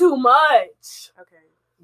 [0.00, 1.10] too much.
[1.20, 1.36] Okay,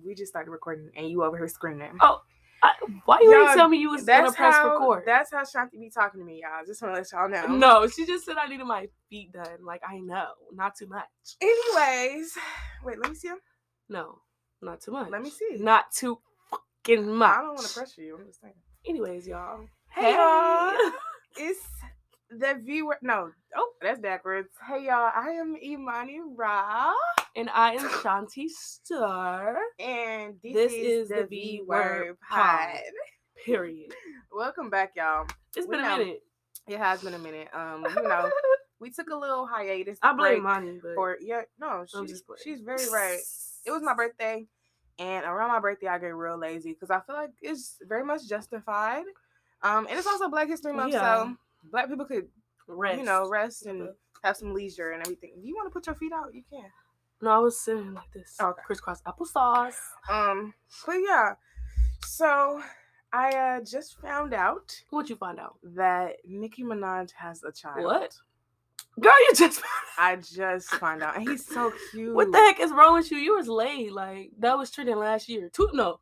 [0.05, 1.93] we just started recording and you over here screaming.
[2.01, 2.21] Oh,
[2.63, 2.73] I,
[3.05, 4.73] why you didn't Y'all, tell me you was gonna press how.
[4.73, 5.03] record?
[5.07, 6.65] That's how Shanti be talking to me, y'all.
[6.67, 7.55] Just want to let y'all know.
[7.57, 9.65] no, she just said I needed my feet done.
[9.65, 11.05] Like I know, not too much.
[11.41, 12.33] Anyways,
[12.85, 12.99] wait.
[12.99, 13.39] Let me see him.
[13.89, 14.19] No,
[14.63, 15.11] not too much.
[15.11, 15.59] Let me see.
[15.59, 16.19] Not too
[16.51, 17.37] fucking much.
[17.37, 18.17] I don't want to pressure you.
[18.19, 18.55] I'm just saying.
[18.89, 19.67] Anyways, y'all.
[19.91, 20.73] Hey, y'all.
[21.39, 21.61] It's
[22.31, 22.99] the viewer.
[23.03, 23.31] No.
[23.57, 24.49] Oh, that's backwards.
[24.69, 25.11] Hey y'all.
[25.15, 26.93] I am Imani Ra,
[27.35, 29.57] and I am Shanti Star.
[29.79, 32.39] and this, This is, is the V Word Pod.
[32.71, 32.81] Pod.
[33.45, 33.93] Period.
[34.33, 35.27] Welcome back, y'all.
[35.57, 36.23] It's We been a minute.
[36.69, 37.49] It has been a minute.
[37.55, 38.29] Um, you know,
[38.81, 39.99] we took a little hiatus.
[40.03, 41.43] I blame but for yeah.
[41.61, 43.19] No, she's she's very right.
[43.65, 44.47] It was my birthday,
[44.99, 48.29] and around my birthday, I get real lazy because I feel like it's very much
[48.29, 49.05] justified.
[49.63, 51.25] Um, and it's also Black History Month, Yeah.
[51.25, 51.37] so
[51.71, 52.29] Black people could
[52.69, 52.99] Rest.
[52.99, 53.89] you know rest and
[54.25, 55.33] have some leisure and everything.
[55.39, 56.65] If you want to put your feet out, you can.
[57.23, 58.37] No, I was sitting like this.
[58.41, 58.63] Okay.
[58.67, 59.77] Crisscross applesauce.
[60.11, 60.53] Um,
[60.85, 61.35] but yeah,
[62.05, 62.61] so
[63.13, 65.57] I uh, just found out What'd you find out?
[65.63, 67.85] that Nicki Minaj has a child.
[67.85, 68.15] What?
[69.01, 69.63] Girl, you just.
[69.99, 72.15] I just found out, and he's so cute.
[72.15, 73.19] what the heck is wrong with you?
[73.19, 73.93] You was late.
[73.93, 75.51] Like that was trending last year.
[75.53, 75.71] Two?
[75.73, 76.01] No.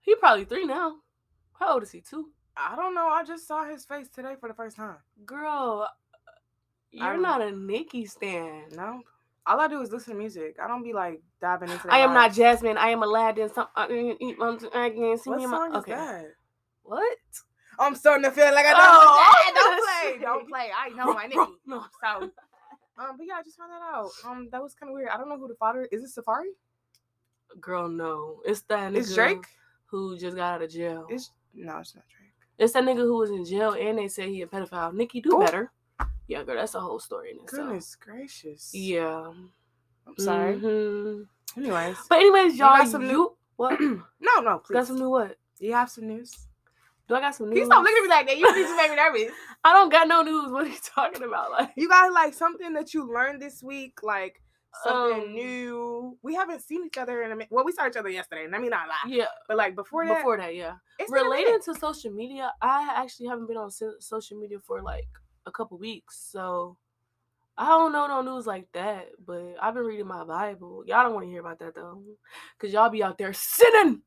[0.00, 0.96] He probably three now.
[1.58, 2.00] How old is he?
[2.00, 2.30] Two.
[2.60, 3.08] I don't know.
[3.08, 4.96] I just saw his face today for the first time.
[5.24, 5.88] Girl,
[6.90, 8.64] you're I'm- not a Nicki stan.
[8.76, 9.02] No,
[9.46, 10.56] all I do is listen to music.
[10.62, 11.92] I don't be like diving into.
[11.92, 12.32] I am not.
[12.32, 12.76] Jasmine.
[12.76, 13.48] I am Aladdin.
[13.52, 13.68] Some.
[13.76, 14.58] uh, uh, uh, uh um,
[15.24, 15.92] What me in my- song is okay.
[15.92, 16.24] that?
[16.82, 17.18] What?
[17.78, 18.80] I'm starting to feel like I don't.
[18.82, 20.24] Oh, I'm oh, don't play.
[20.26, 20.70] Don't play.
[20.76, 21.52] I know my Nicki.
[21.66, 21.84] No.
[22.02, 22.30] So,
[22.98, 24.10] um, but yeah, I just found that out.
[24.26, 25.08] Um, that was kind of weird.
[25.08, 26.02] I don't know who the father is.
[26.02, 26.52] It Safaree?
[27.60, 28.40] Girl, no.
[28.44, 29.46] It's that It's Drake.
[29.86, 31.06] who just got out of jail.
[31.08, 32.19] It's no, it's not Drake.
[32.60, 34.92] It's that nigga who was in jail and they said he a pedophile.
[34.94, 35.40] Nicki, do Ooh.
[35.40, 35.72] better.
[36.28, 37.66] Yeah, girl, that's a whole story in itself.
[37.68, 38.70] Goodness gracious.
[38.74, 39.32] Yeah.
[40.06, 40.56] I'm sorry.
[40.58, 41.26] Mhm.
[41.56, 43.80] Anyways, But anyways, You y'all, got some new- what?
[43.80, 44.74] no, no, please.
[44.74, 45.36] got some new what?
[45.58, 46.32] Do you have some news?
[47.08, 47.58] Do I got some news?
[47.58, 48.38] You stop looking at me like that?
[48.38, 49.32] You need to make me nervous.
[49.64, 50.52] I don't got no news.
[50.52, 51.50] What are you talking about?
[51.58, 54.40] Like, You got like something that you learned this week, like
[54.84, 56.18] something Um, new.
[56.22, 57.48] We haven't seen each other in a minute.
[57.50, 58.46] Well, we saw each other yesterday.
[58.50, 59.08] Let me not lie.
[59.08, 59.26] yeah.
[59.48, 60.74] But like before that, Before that, yeah.
[61.08, 65.08] Related to social media, I actually haven't been on social media for like
[65.46, 66.76] a couple weeks, so
[67.58, 69.08] I don't know no news like that.
[69.24, 70.84] But I've been reading my Bible.
[70.86, 72.02] Y'all don't want to hear about that though,
[72.58, 74.02] cause y'all be out there sinning.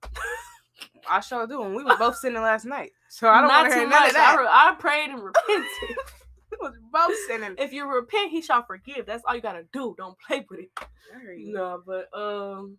[1.10, 3.76] I sure do, and we were both sinning last night, so I don't want to
[3.80, 4.36] hear none of that.
[4.38, 5.66] I, re- I prayed and repented.
[6.64, 7.56] Was both sinning.
[7.58, 9.06] if you repent, he shall forgive.
[9.06, 9.94] That's all you gotta do.
[9.98, 10.72] Don't play with it.
[11.12, 11.46] Sorry.
[11.48, 12.78] No, but um,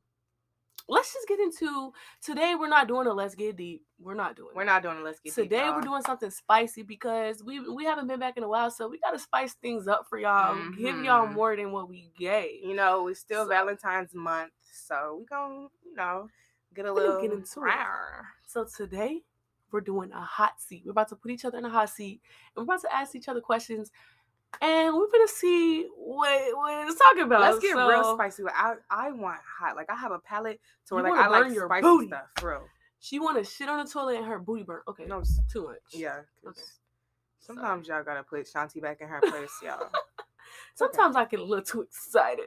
[0.88, 1.92] let's just get into
[2.22, 2.54] today.
[2.58, 3.82] We're not doing a let's get deep.
[4.00, 4.50] We're not doing.
[4.54, 5.76] We're not doing a Let's get deep, Today y'all.
[5.76, 8.98] we're doing something spicy because we we haven't been back in a while, so we
[8.98, 10.56] gotta spice things up for y'all.
[10.76, 11.32] Give y'all Mhm.
[11.34, 12.62] more than what we gave.
[12.62, 16.28] You know, it's still So- Valentine's month, so we gonna, you know,
[16.74, 17.74] get a little get into it.
[18.46, 19.22] So today
[19.74, 20.82] we're doing a hot seat.
[20.86, 22.22] We're about to put each other in a hot seat,
[22.56, 23.90] and we're about to ask each other questions,
[24.62, 27.40] and we're gonna see what what it's talking about.
[27.40, 28.44] Let's get real spicy.
[28.54, 29.74] I I want hot.
[29.76, 32.06] Like I have a palate to where like I like your spicy booty.
[32.06, 32.26] stuff.
[32.42, 32.62] Real.
[33.00, 34.80] She want to shit on the toilet and her booty burn.
[34.88, 35.76] Okay, No, no, s- too much.
[35.92, 36.20] yeah.
[36.48, 36.60] Okay.
[37.40, 39.90] Sometimes y'all gotta put Shanti back in her place, y'all.
[40.74, 42.46] Sometimes I get a little too excited.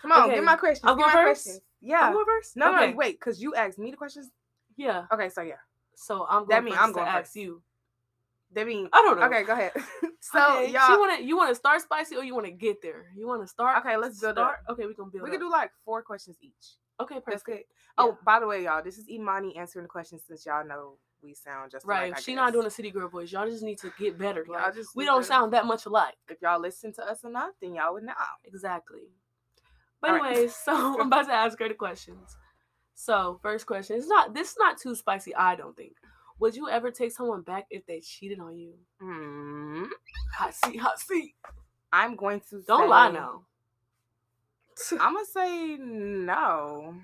[0.00, 0.84] Come on, Okay, get my questions.
[0.88, 1.44] I'm get going first?
[1.44, 1.60] questions.
[1.80, 2.00] Yeah.
[2.02, 2.56] I'm going first.
[2.56, 2.90] no, okay.
[2.92, 4.30] no, wait, because you asked me the questions.
[4.76, 5.04] Yeah.
[5.12, 5.56] Okay, so yeah.
[5.98, 7.60] So I'm going That mean I'm going to ask you.
[8.54, 9.26] That mean I don't know.
[9.26, 9.72] okay, go ahead.
[10.20, 12.52] so okay, y'all, she want to you want to start spicy or you want to
[12.52, 13.06] get there?
[13.16, 13.84] You want to start?
[13.84, 14.58] Okay, let's build start?
[14.68, 14.72] up.
[14.74, 15.24] Okay, we gonna build.
[15.24, 15.32] we up.
[15.32, 16.52] can do like four questions each.
[17.00, 17.46] Okay, That's perfect.
[17.46, 17.60] good.
[17.98, 21.34] Oh, by the way, y'all, this is Imani answering the questions since y'all know we
[21.34, 22.08] sound just Right.
[22.12, 23.30] Alike, she not doing a city girl voice.
[23.32, 24.46] Y'all just need to get better.
[24.48, 26.16] Like, just we don't to- sound that much alike.
[26.28, 28.14] If y'all listen to us enough, then y'all would know.
[28.44, 29.10] Exactly.
[30.00, 30.48] But All right.
[30.50, 32.36] so I'm about to ask her the questions.
[33.00, 35.32] So first question is not this is not too spicy.
[35.32, 35.92] I don't think.
[36.40, 38.74] Would you ever take someone back if they cheated on you?
[39.00, 39.84] Hmm.
[40.34, 41.36] Hot seat, hot seat.
[41.92, 43.42] I'm going to Don't lie say- now.
[45.00, 46.96] I'm gonna say no.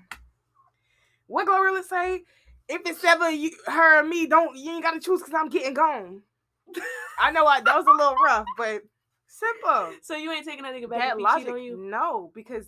[1.27, 2.23] What Glorilla say?
[2.67, 5.73] If it's ever you, her or me, don't you ain't gotta choose because I'm getting
[5.75, 6.23] gone.
[7.19, 8.81] I know I, that was a little rough, but
[9.27, 9.93] simple.
[10.01, 11.77] So you ain't taking that nigga back that if he logic, on you?
[11.77, 12.65] no, because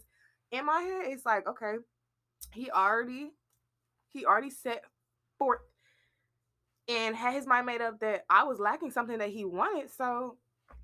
[0.51, 1.75] in my head it's like, okay,
[2.57, 3.31] he already,
[4.09, 4.83] he already set
[5.38, 5.59] forth
[6.88, 10.38] and had his mind made up that I was lacking something that he wanted, so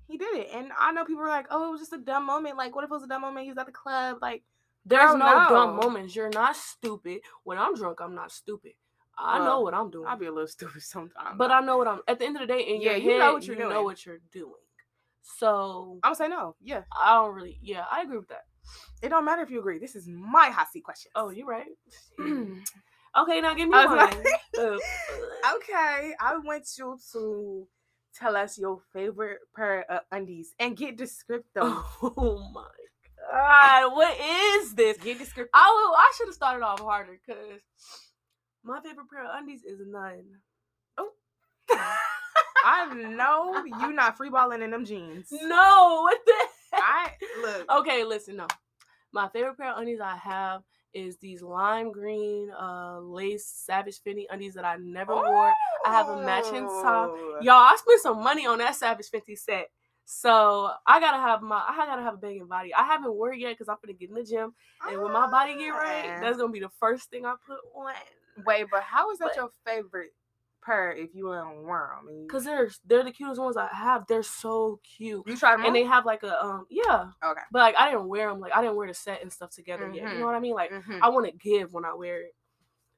[0.06, 0.48] he did it.
[0.54, 2.56] And I know people are like, oh, it was just a dumb moment.
[2.56, 3.44] Like, what if it was a dumb moment?
[3.44, 4.42] He was at the club, like.
[4.86, 6.14] There's no, dumb moments.
[6.14, 7.20] You're not stupid.
[7.42, 8.72] When I'm drunk, I'm not stupid.
[9.16, 10.06] I know what I'm doing.
[10.06, 11.38] I'll be a little stupid sometimes.
[11.38, 12.00] but I know what I'm.
[12.06, 13.68] At the end of the day, in Yeah, your you head, know what you're you
[13.68, 14.52] know what you're doing.
[15.22, 16.54] So I'm gonna say no.
[16.60, 16.82] Yeah.
[16.94, 17.58] I don't really.
[17.62, 18.44] Yeah, I agree with that.
[19.02, 19.78] It don't matter if you agree.
[19.78, 21.10] This is my hot seat question.
[21.14, 21.66] Oh, you're right.
[22.20, 23.96] okay, now give me one.
[23.96, 24.26] like-
[24.58, 24.76] Uh,
[25.56, 27.68] okay, I want you to
[28.18, 31.62] tell us your favorite pair of undies and get descriptive.
[31.62, 32.64] oh my
[33.30, 34.96] god, what is this?
[34.98, 35.50] Get descriptive.
[35.54, 37.60] I will, I should have started off harder because
[38.62, 40.24] my favorite pair of undies is none.
[40.98, 41.10] Oh.
[42.66, 45.28] I know you not freeballing in them jeans.
[45.30, 46.32] No, what the?
[46.76, 47.10] I
[47.42, 47.70] look.
[47.80, 48.46] Okay, listen, no.
[49.12, 50.62] My favorite pair of undies I have
[50.92, 55.52] is these lime green uh lace Savage Fenty undies that I never wore.
[55.84, 57.10] I have a matching top.
[57.12, 57.38] Oh.
[57.42, 59.70] Y'all, I spent some money on that Savage Fenty set.
[60.06, 62.74] So I gotta have my I gotta have a banging body.
[62.74, 64.54] I haven't worn yet because I'm gonna get in the gym.
[64.88, 66.20] And when my body get right, Ah.
[66.20, 67.92] that's gonna be the first thing I put on.
[68.44, 70.12] Wait, but how is that But- your favorite
[70.64, 72.26] pair if you don't wear them?
[72.30, 74.06] Cause they're they're the cutest ones I have.
[74.08, 75.22] They're so cute.
[75.26, 77.06] you tried them And they have like a um yeah.
[77.24, 77.40] Okay.
[77.52, 79.90] But like I didn't wear them like I didn't wear the set and stuff together
[79.92, 80.12] yet.
[80.12, 80.54] You know what I mean?
[80.54, 81.00] Like Mhm.
[81.02, 82.34] I want to give when I wear it.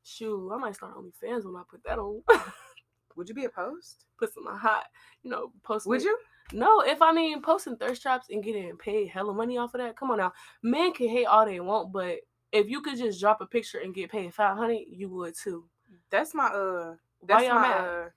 [0.04, 2.22] Shoot, I might start OnlyFans when I put that on.
[3.16, 4.04] Would you be opposed?
[4.18, 4.84] put some hot,
[5.22, 5.86] you know, post.
[5.86, 6.16] Would you?
[6.52, 9.96] No, if I mean posting thirst traps and getting paid hella money off of that,
[9.96, 10.32] come on now.
[10.62, 12.18] Men can hate all they want, but
[12.52, 15.64] if you could just drop a picture and get paid five hundred, you would too.
[16.10, 16.94] That's my uh.
[17.26, 18.08] That's my uh,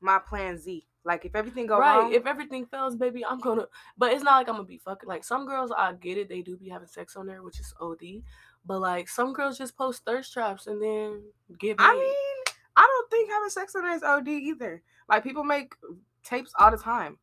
[0.00, 0.86] my plan Z.
[1.04, 1.98] Like if everything goes right.
[1.98, 3.66] wrong, If everything fails, baby, I'm gonna.
[3.96, 5.08] But it's not like I'm gonna be fucking.
[5.08, 6.28] Like some girls, I get it.
[6.28, 8.22] They do be having sex on there, which is OD.
[8.66, 11.22] But like some girls just post thirst traps and then
[11.58, 11.84] get paid.
[11.84, 14.82] I mean, I don't think having sex on there is OD either.
[15.08, 15.72] Like people make
[16.22, 17.18] tapes all the time.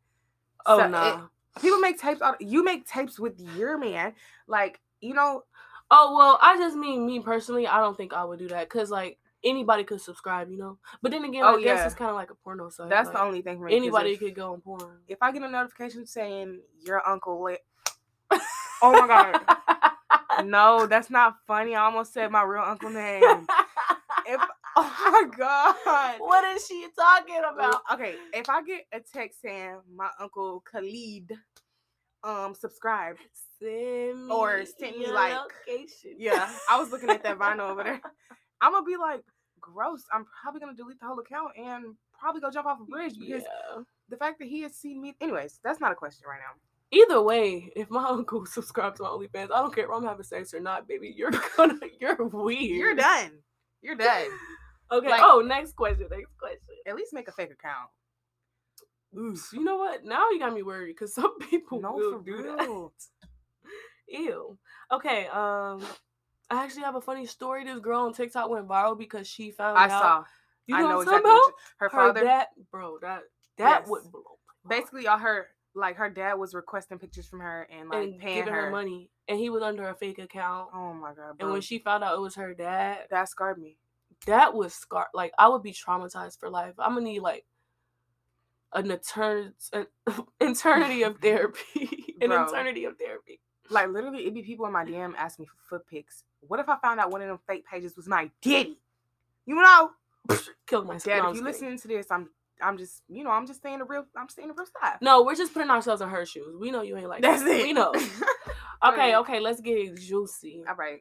[0.66, 1.28] oh so it- nah.
[1.62, 2.22] People make tapes.
[2.22, 4.14] All, you make tapes with your man.
[4.48, 5.44] Like you know,
[5.90, 7.66] Oh well, I just mean me personally.
[7.66, 9.18] I don't think I would do that because like
[9.50, 10.78] anybody could subscribe, you know.
[11.02, 12.90] But then again, Oh, I guess it's kind of like a porno site.
[12.90, 13.76] that's like, the only thing for me.
[13.76, 14.98] anybody If, could go on porn.
[15.08, 17.62] if I get a notification saying your uncle lit.
[18.80, 20.46] Oh my god.
[20.46, 21.74] No, that's not funny.
[21.74, 23.24] I almost said my real uncle name.
[24.28, 24.40] If
[24.76, 26.20] oh my god.
[26.20, 27.82] what is she talking about?
[27.94, 31.32] Okay, if I get a text saying my uncle Khalid
[32.24, 33.18] um subscribed,
[33.60, 35.34] Send me Or send me, like-
[35.68, 36.14] location.
[36.20, 38.02] yeah, I was looking at that vinyl over there.
[38.62, 39.22] I'm gonna be like,
[39.60, 40.04] gross.
[40.14, 43.44] I'm probably gonna delete the whole account and probably go jump off a bridge because
[43.44, 43.82] Yeah.
[44.10, 45.16] the fact that he has seen me.
[45.22, 46.60] Anyways, that's not a question right now.
[46.92, 50.24] Either way, if my uncle subscribes to my OnlyFans, I don't care if I'm having
[50.24, 51.14] sex or not, baby.
[51.16, 52.62] You're gonna, you're weird.
[52.62, 53.32] You're done.
[53.82, 54.28] You're done.
[54.92, 55.10] Okay.
[55.10, 56.08] Like- oh, next question.
[56.10, 56.60] Next question.
[56.86, 57.90] At least make a fake account.
[59.18, 60.04] Oof, you know what?
[60.06, 62.56] Now you got me worried because some people No, will do real.
[62.58, 63.68] that.
[64.10, 64.58] Ew.
[64.92, 65.28] Okay.
[65.28, 65.82] Um,
[66.50, 67.64] I actually have a funny story.
[67.66, 70.02] This girl on TikTok went viral because she found I out.
[70.02, 70.24] saw.
[70.68, 71.32] You I know, know I'm exactly.
[71.32, 71.42] about?
[71.80, 72.46] her Her father.
[72.72, 72.98] bro.
[73.02, 73.24] That
[73.58, 73.90] that Yes.
[73.90, 74.24] would blow.
[74.68, 75.46] basically, y'all heard
[75.76, 78.66] like her dad was requesting pictures from her and like and paying giving her.
[78.66, 78.72] her.
[78.72, 80.70] money, and he was under a fake account.
[80.74, 83.78] Oh my god, and when she found out it was her dad, that scarred me.
[84.26, 85.08] that was scar.
[85.14, 86.74] Like I would be traumatized for life.
[86.80, 87.46] I'm gonna need like
[88.74, 89.88] an eternity, an
[90.42, 92.48] eternity of therapy, an Bro.
[92.48, 93.40] eternity of therapy.
[93.70, 96.24] Like literally, it'd be people in my DM asking me for foot pics.
[96.42, 98.78] What if I found out one of them fake pages was my daddy?
[99.46, 99.92] You know,
[100.68, 101.04] Kill myself.
[101.04, 101.76] Dad, No, if you I'm just kidding.
[101.76, 102.30] listening to this, I'm,
[102.62, 104.98] I'm just, you know, I'm just saying the real, I'm saying the real stuff.
[105.02, 106.56] No, we're just putting ourselves in her shoes.
[106.60, 107.50] We know you ain't like That's that.
[107.52, 107.64] it.
[107.64, 107.94] We know.
[108.86, 110.64] Okay, okay, let's get juicy.
[110.70, 111.00] All right.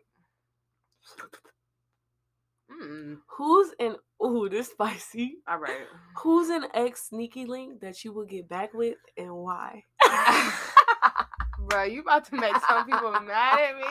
[2.70, 5.36] Mm, Who's an ooh, this spicy.
[5.46, 5.86] all right.
[6.22, 9.82] Who's an ex sneaky link that you will get back with and why?
[11.68, 13.82] Bro, you about to make some people mad at me.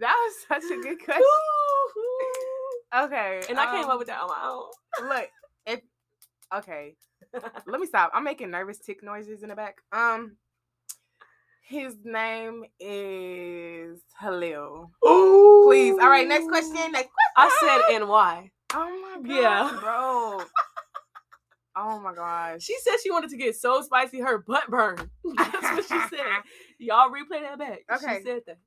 [0.00, 1.22] That was such a good question.
[2.94, 3.40] Okay.
[3.48, 5.08] and I came um, up with that on my own.
[5.08, 5.30] Look,
[5.66, 5.80] if
[6.54, 6.94] okay,
[7.66, 8.10] let me stop.
[8.12, 9.78] I'm making nervous tick noises in the back.
[9.92, 10.36] Um,
[11.62, 14.90] his name is Halil.
[15.06, 15.64] Ooh.
[15.66, 15.94] Please.
[16.02, 16.28] All right.
[16.28, 16.74] Next question.
[16.74, 17.08] Next question.
[17.36, 18.50] I said and why.
[18.74, 19.42] Oh my god.
[19.42, 19.78] Yeah.
[19.80, 20.42] bro.
[21.74, 22.62] Oh my gosh.
[22.62, 25.08] She said she wanted to get so spicy her butt burned.
[25.36, 26.42] That's what she said.
[26.78, 27.80] Y'all replay that back.
[27.90, 28.18] Okay.
[28.18, 28.58] She said that.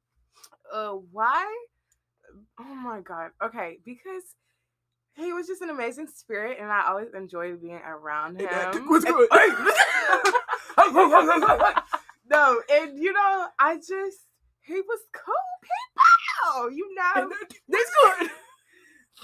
[0.73, 1.45] Uh, why?
[2.59, 3.31] Oh my god.
[3.43, 4.23] Okay, because
[5.15, 8.47] he was just an amazing spirit, and I always enjoyed being around him.
[8.47, 9.29] And that dick was And- good.
[12.29, 14.19] no, and you know, I just
[14.63, 16.71] he was cool people.
[16.71, 17.29] You know,
[17.69, 18.29] That's good.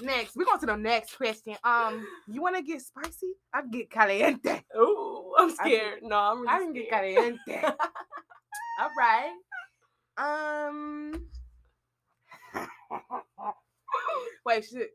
[0.00, 1.56] next we're going to the next question.
[1.64, 3.32] Um, you want to get spicy?
[3.52, 4.62] I get caliente.
[4.74, 5.98] Oh, I'm I scared.
[6.02, 7.62] no, I'm really I can get caliente.
[8.80, 9.32] All right.
[10.16, 11.26] Um.
[14.46, 14.90] Wait, shit.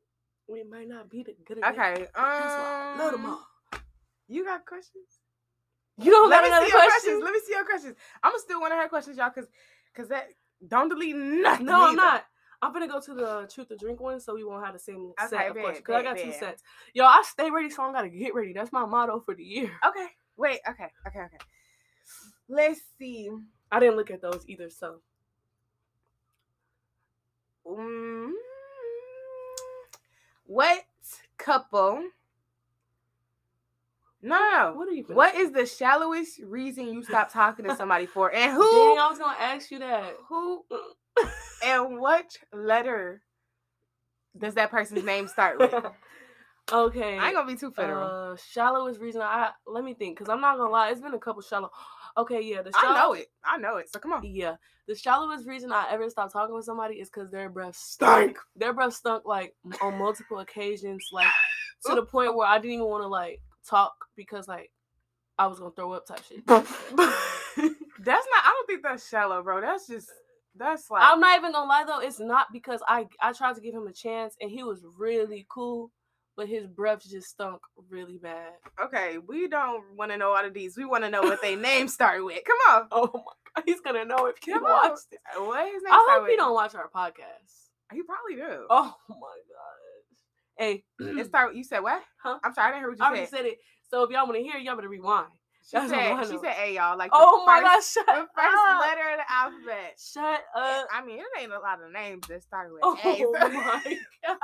[0.47, 1.63] we might not be the good.
[1.63, 1.93] Okay.
[1.93, 2.07] Um.
[2.15, 3.47] That's why I love them all.
[4.27, 5.19] You got questions?
[5.99, 6.91] You don't Let got me another see your question?
[6.91, 7.23] questions.
[7.23, 7.95] Let me see your questions.
[8.23, 9.49] I'm gonna steal one of her questions, y'all, because
[9.97, 10.27] Cause that
[10.67, 11.65] don't delete nothing.
[11.65, 12.23] No, I'm not.
[12.61, 15.11] I'm gonna go to the truth or drink one, so we won't have the same
[15.19, 15.85] Okay, set of questions.
[15.85, 16.39] Cause I bet, got two bet.
[16.39, 16.63] sets.
[16.93, 18.53] Yo, I stay ready, so I'm gotta get ready.
[18.53, 19.71] That's my motto for the year.
[19.87, 20.07] Okay.
[20.37, 20.59] Wait.
[20.69, 20.87] Okay.
[21.07, 21.19] Okay.
[21.19, 21.37] Okay.
[22.47, 23.29] Let's see.
[23.71, 25.01] I didn't look at those either, so
[27.69, 28.31] Mm,
[30.45, 30.83] what
[31.37, 32.03] couple?
[34.21, 35.03] No, no, what are you?
[35.03, 38.71] What is the shallowest reason you stop talking to somebody for, and who?
[38.71, 38.99] Dang?
[38.99, 40.15] I was gonna ask you that.
[40.29, 40.63] Who?
[41.65, 43.23] And what letter
[44.37, 45.73] does that person's name start with?
[46.71, 47.17] okay.
[47.17, 48.03] I ain't gonna be too federal.
[48.03, 51.19] Uh, shallowest reason I let me think, cause I'm not gonna lie, it's been a
[51.19, 51.71] couple shallow.
[52.17, 53.27] Okay, yeah, the I know it.
[53.45, 53.91] I know it.
[53.91, 54.23] So come on.
[54.25, 54.55] Yeah,
[54.87, 58.39] the shallowest reason I ever stopped talking with somebody is because their breath stunk.
[58.55, 61.27] Their breath stunk like on multiple occasions, like
[61.85, 64.71] to the point where I didn't even want to like talk because like
[65.37, 66.45] I was gonna throw up type shit.
[66.47, 68.43] That's not.
[68.45, 69.61] I don't think that's shallow, bro.
[69.61, 70.09] That's just.
[70.55, 71.03] That's like.
[71.03, 73.87] I'm not even gonna lie though, it's not because I I tried to give him
[73.87, 75.91] a chance and he was really cool,
[76.37, 78.51] but his breath just stunk really bad.
[78.81, 79.17] okay.
[79.27, 80.77] We don't want to know all of these.
[80.77, 82.39] We want to know what they name start with.
[82.45, 82.87] Come on.
[82.91, 83.21] Oh my
[83.55, 85.19] god, he's gonna know if he watched it.
[85.35, 87.69] What his name I hope he don't watch our podcast.
[87.91, 88.65] He probably do.
[88.69, 90.57] Oh my gosh.
[90.57, 91.55] Hey, It start.
[91.55, 92.01] You said what?
[92.21, 92.37] Huh?
[92.43, 92.67] I'm sorry.
[92.67, 93.05] I didn't hear what you said.
[93.05, 93.37] I already said.
[93.37, 93.57] said it.
[93.89, 95.27] So if y'all want to hear, y'all better rewind.
[95.69, 96.23] She That's said.
[96.31, 97.11] She said, "Hey y'all." Like.
[97.11, 98.79] the Oh my first- gosh, shut The first up.
[98.81, 99.99] letter of the alphabet.
[99.99, 100.87] Shut up.
[100.93, 103.17] I mean, it ain't a lot of names that start with Oh A.
[103.17, 103.73] so- my
[104.25, 104.37] god.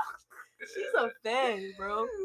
[0.60, 2.06] She's a fan, bro.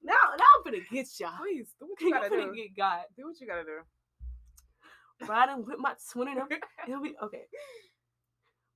[0.00, 1.32] Now, now I'm gonna get y'all.
[1.42, 2.54] Please do what You gotta do.
[2.54, 3.00] get got.
[3.16, 5.26] Do what you gotta do.
[5.26, 6.40] Riding with my twin and.
[6.88, 7.42] It'll be okay.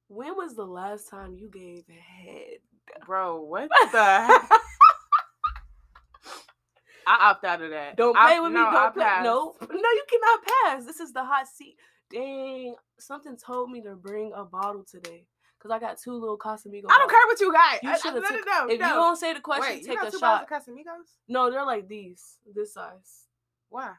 [0.08, 2.58] When was the last time you gave head?
[3.06, 4.58] Bro, what the?
[7.06, 7.96] I opt out of that.
[7.96, 8.58] Don't I- play with me.
[8.60, 9.04] no, I Don't play.
[9.04, 9.24] pass.
[9.24, 10.84] No, no, you cannot pass.
[10.86, 11.76] This is the hot seat.
[12.10, 15.26] Dang, something told me to bring a bottle today
[15.58, 16.86] because I got two little Casamigos.
[16.90, 17.82] I don't care what you got.
[17.82, 18.88] You I- I- should've no, took- no, no, If no.
[18.88, 20.48] you don't say the question, Wait, you take got a two shot.
[20.48, 21.16] bottles of Casamigos?
[21.28, 23.26] No, they're like these, this size.
[23.70, 23.92] Why?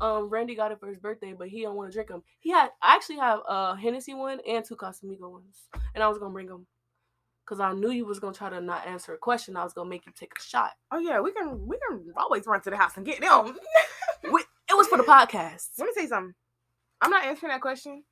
[0.00, 2.22] Um, Randy got it for his birthday, but he don't want to drink them.
[2.38, 6.18] He had, I actually have a Hennessy one and two Casamigo ones, and I was
[6.18, 6.66] gonna bring them
[7.50, 9.56] because I knew you was gonna try to not answer a question.
[9.56, 10.70] I was gonna make you take a shot.
[10.92, 13.56] Oh yeah, we can we can always run to the house and get them.
[14.22, 15.66] It was for the podcast.
[15.78, 16.32] Let me say something.
[17.00, 18.04] I'm not answering that question.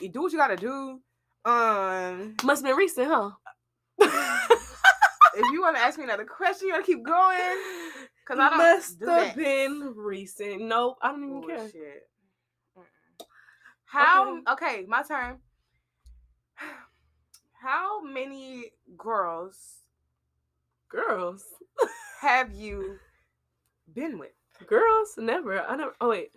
[0.00, 1.02] You do what you gotta do.
[1.44, 3.32] Um, Must have been recent, huh?
[3.98, 7.36] if you want to ask me another question, you gotta keep going.
[8.26, 9.36] Cause I don't Must do have that.
[9.36, 10.62] been recent.
[10.62, 11.58] Nope, I don't even care.
[11.58, 12.08] Bullshit.
[12.78, 13.26] Mm-mm.
[13.84, 14.40] How?
[14.52, 14.86] Okay.
[14.88, 15.36] my turn.
[17.60, 19.82] How many girls
[20.90, 21.44] Girls,
[22.20, 22.98] have you
[23.94, 24.30] been with?
[24.66, 25.60] girls, never.
[25.60, 25.92] I never.
[26.00, 26.30] Oh wait.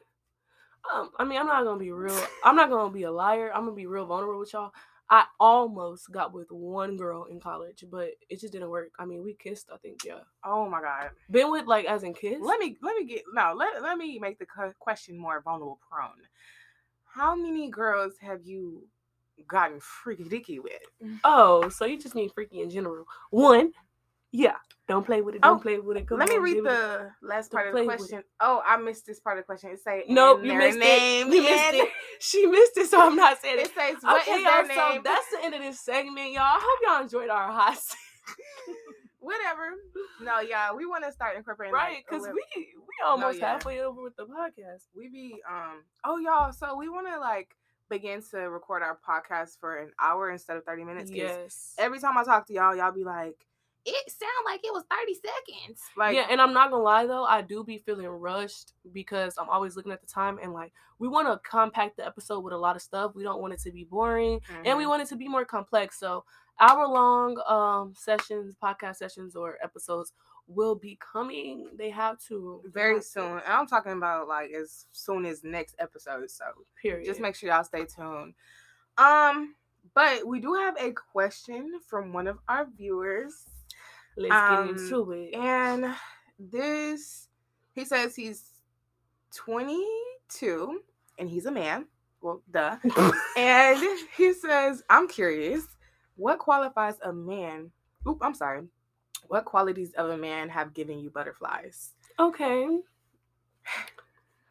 [0.94, 2.20] Um, I mean, I'm not gonna be real.
[2.44, 3.52] I'm not gonna be a liar.
[3.54, 4.72] I'm gonna be real vulnerable with y'all.
[5.10, 8.92] I almost got with one girl in college, but it just didn't work.
[9.00, 9.70] I mean, we kissed.
[9.74, 10.20] I think, yeah.
[10.44, 11.12] Oh my god.
[11.30, 12.40] Been with like as in kiss.
[12.42, 13.54] Let me let me get no.
[13.56, 14.48] Let let me make the
[14.80, 16.12] question more vulnerable prone.
[17.06, 18.88] How many girls have you
[19.48, 20.74] gotten freaky dicky with?
[21.24, 23.06] Oh, so you just mean freaky in general?
[23.30, 23.72] One,
[24.32, 24.56] yeah.
[24.88, 25.42] Don't play with it.
[25.42, 26.08] Don't Oh, play with it.
[26.08, 27.98] Come Let me read give it- the last the part of the play with it.
[28.00, 28.24] question.
[28.42, 29.70] Oh, I missed this part of the question.
[29.72, 31.32] It say Nope, you missed name.
[31.32, 31.36] it.
[31.36, 31.90] You missed it.
[32.20, 33.74] She missed it, so I'm not saying It it.
[33.76, 34.76] says what is okay, their y'all.
[34.76, 35.02] So name.
[35.04, 36.44] that's the end of this segment, y'all.
[36.44, 37.98] I hope y'all enjoyed our hot seat.
[39.20, 39.76] Whatever.
[40.24, 41.94] No, yeah, we want to start incorporating right?
[41.96, 43.54] like, Because little- we we almost yeah.
[43.54, 44.88] halfway over with the podcast.
[44.96, 45.84] we be um.
[46.04, 46.52] Oh, y'all.
[46.52, 47.56] So we want to like
[47.92, 51.12] begin to record our podcast for an hour instead of thirty minutes.
[51.12, 51.76] Yes.
[51.78, 53.46] Every time I talk to y'all, y'all be like,
[53.86, 57.26] "It sound like it was thirty seconds." Like, yeah, and I'm not gonna lie though,
[57.26, 61.08] I do be feeling rushed because I'm always looking at the time and like we
[61.08, 63.12] want to compact the episode with a lot of stuff.
[63.14, 64.90] We don't want it to be boring, and we mhm.
[64.90, 66.00] want it to be more complex.
[66.00, 66.24] So
[66.60, 70.14] hour long um sessions, podcast sessions, or episodes
[70.54, 71.68] will be coming.
[71.78, 73.32] They have to very have soon.
[73.32, 76.30] And I'm talking about like as soon as next episode.
[76.30, 76.46] So
[76.82, 77.06] Period.
[77.06, 78.34] just make sure y'all stay tuned.
[78.98, 79.56] Um,
[79.94, 83.46] but we do have a question from one of our viewers.
[84.18, 85.34] Let's um, get into it.
[85.36, 85.96] And
[86.40, 87.28] this,
[87.74, 88.44] he says he's
[89.36, 90.82] 22
[91.18, 91.86] and he's a man.
[92.22, 92.78] Well, duh.
[93.38, 95.66] and he says, I'm curious,
[96.16, 97.72] what qualifies a man?
[98.08, 98.64] Oop, I'm sorry.
[99.32, 101.94] What qualities of a man have given you butterflies?
[102.20, 102.68] Okay.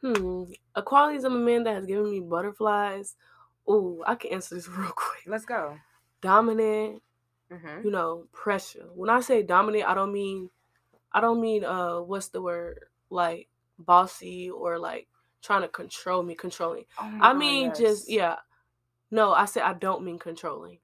[0.01, 0.45] Hmm.
[0.75, 3.15] A qualities of a man that has given me butterflies.
[3.69, 5.25] Oh, I can answer this real quick.
[5.27, 5.77] Let's go.
[6.23, 7.03] Dominant,
[7.53, 7.85] Mm-hmm.
[7.85, 8.87] you know, pressure.
[8.95, 10.49] When I say dominant, I don't mean
[11.13, 12.79] I don't mean uh what's the word?
[13.11, 15.09] Like bossy or like
[15.43, 16.87] trying to control me, controlling.
[16.99, 18.37] Oh I mean just yeah.
[19.11, 20.79] No, I said I don't mean controlling.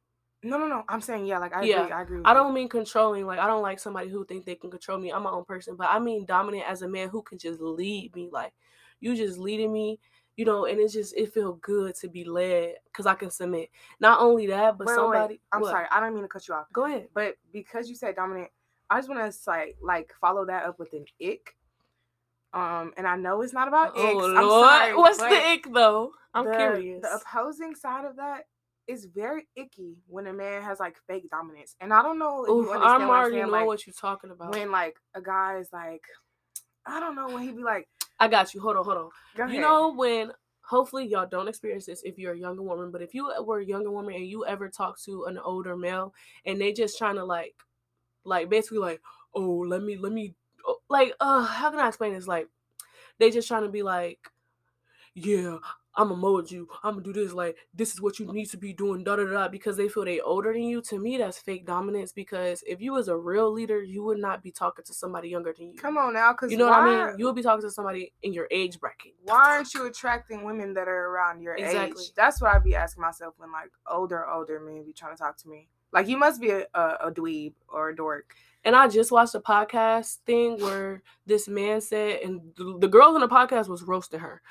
[0.47, 0.85] No, no, no.
[0.89, 1.39] I'm saying yeah.
[1.39, 1.93] Like I Yeah, agree.
[1.93, 2.19] I agree.
[2.19, 3.27] With I don't mean controlling.
[3.27, 5.11] Like I don't like somebody who think they can control me.
[5.13, 8.15] I'm my own person, but I mean dominant as a man who can just lead
[8.15, 8.29] me.
[8.33, 8.53] Like
[9.01, 9.99] you just leading me,
[10.37, 13.71] you know, and it's just it feel good to be led because I can submit.
[14.01, 15.13] Not only that, but Wait, wait, wait.
[15.13, 15.41] somebody.
[15.53, 15.71] I'm what?
[15.71, 15.87] sorry.
[15.91, 16.67] I don't mean to cut you off.
[16.73, 17.09] Go ahead.
[17.13, 18.49] But because you said dominant,
[18.89, 21.57] I just want to like like follow that up with an ick.
[22.55, 23.99] Um, and I know it's not about icks.
[23.99, 26.13] Oh I'm Lord, sorry, what's the ick though?
[26.33, 27.03] I'm the- curious.
[27.03, 28.47] The opposing side of that
[28.89, 32.51] is very icky when a man has like fake dominance, and I don't know if
[32.51, 34.53] Oof, you understand I'm what I'm already know Like what you're talking about.
[34.53, 36.03] when like a guy is like,
[36.87, 37.89] I don't know when he'd be like,
[38.19, 38.61] I got you.
[38.61, 39.53] Hold on, hold on.
[39.53, 40.33] You know when
[40.67, 43.65] hopefully y'all don't experience this if you're a younger woman, but if you were a
[43.65, 46.13] younger woman and you ever talk to an older male
[46.45, 47.55] and they just trying to like
[48.25, 49.01] like basically like,
[49.35, 50.35] oh, let me let me
[50.67, 52.27] oh, like uh how can I explain this?
[52.27, 52.49] Like
[53.19, 54.19] they just trying to be like,
[55.15, 55.59] yeah,
[55.97, 56.69] I'm gonna mold you.
[56.83, 57.33] I'm gonna do this.
[57.33, 59.03] Like this is what you need to be doing.
[59.03, 59.49] Da da da.
[59.49, 60.83] Because they feel they older than you.
[60.83, 62.13] To me, that's fake dominance.
[62.13, 65.55] Because if you was a real leader, you would not be talking to somebody younger
[65.57, 65.79] than you.
[65.79, 67.19] come on now, because You know what I mean?
[67.19, 69.15] You would be talking to somebody in your age bracket.
[69.25, 72.03] why aren't you attracting women that are around your Exactly.
[72.05, 72.13] age?
[72.15, 75.37] That's what I'd be asking myself when like older, older men be trying to talk
[75.39, 75.69] to me.
[75.93, 78.35] Like you must be a, a, a dweeb or a dork.
[78.65, 83.15] And I just watched a podcast thing where this man said, and the, the girls
[83.15, 84.43] in the podcast was roasting her,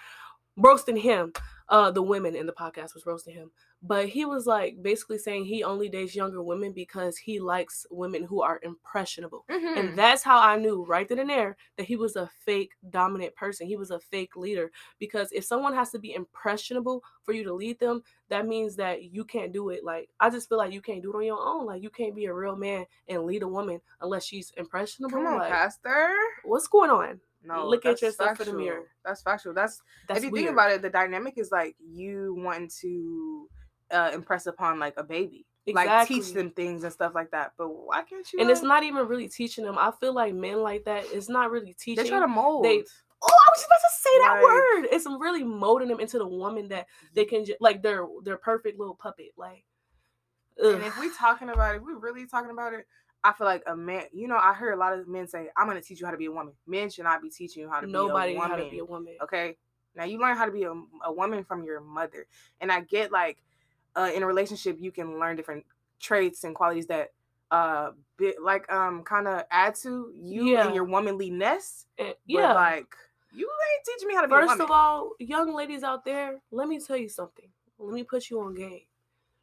[0.56, 1.34] roasting him.
[1.68, 3.50] Uh, the women in the podcast was roasting him,
[3.88, 8.24] but he was like basically saying he only dates younger women because he likes women
[8.24, 9.46] who are impressionable.
[9.50, 9.78] Mm-hmm.
[9.78, 13.36] And that's how I knew right then and there that he was a fake dominant
[13.36, 13.68] person.
[13.68, 14.72] He was a fake leader.
[15.00, 19.04] Because if someone has to be impressionable for you to lead them, that means that
[19.04, 19.84] you can't do it.
[19.84, 21.68] Like, I just feel like you can't do it on your own.
[21.68, 25.18] Like, you can't be a real man and lead a woman unless she's impressionable.
[25.18, 26.10] Come on, like, Pastor.
[26.44, 27.20] what's going on?
[27.44, 28.56] No, Look at yourself in the factual.
[28.56, 28.84] mirror.
[29.04, 29.54] That's factual.
[29.54, 30.46] That's, That's if you weird.
[30.46, 33.48] think about it, the dynamic is like you wanting to
[33.92, 37.54] uh, impress upon like a baby, like teach them things and stuff like that.
[37.58, 38.40] But why can't you?
[38.40, 39.78] and it's not even really teaching them.
[39.78, 42.04] I feel like men like that, it's not really teaching.
[42.04, 42.66] They try to mold.
[42.66, 42.84] They-
[43.28, 44.88] Oh, I was just about to say that Like- word.
[44.92, 48.78] It's really molding them into the woman that they can just like their their perfect
[48.78, 49.30] little puppet.
[49.36, 49.66] Like,
[50.64, 50.76] ugh.
[50.76, 52.86] and if we talking about it, we really talking about it.
[53.24, 55.66] I feel like a man, you know, I heard a lot of men say, "I'm
[55.66, 57.70] going to teach you how to be a woman." Men should not be teaching you
[57.70, 58.66] how to nobody be a how woman.
[58.66, 59.18] to be a woman.
[59.24, 59.58] Okay.
[59.96, 60.74] Now you learn how to be a,
[61.06, 62.28] a woman from your mother.
[62.60, 63.38] And I get like
[63.96, 65.66] uh in a relationship you can learn different
[66.00, 67.14] traits and qualities that
[67.52, 70.66] uh bit like um kind of add to you Yeah.
[70.66, 71.86] and your womanliness.
[71.98, 72.54] And- But yeah.
[72.54, 72.94] like
[73.34, 76.68] you ain't teaching me how to be First of all, young ladies out there, let
[76.70, 77.50] me tell you something.
[77.78, 78.82] Let me put you on game.